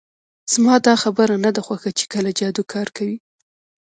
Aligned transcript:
زما 0.53 0.75
دا 0.85 0.93
برخه 1.17 1.37
نه 1.45 1.51
ده 1.55 1.61
خوښه 1.65 1.91
چې 1.97 2.05
کله 2.13 2.29
جادو 2.39 2.63
کار 2.73 2.87
کوي 2.97 3.17